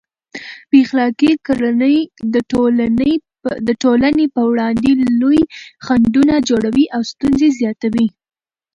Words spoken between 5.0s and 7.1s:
لوی خنډونه جوړوي او